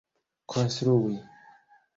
konstrui 0.49 1.15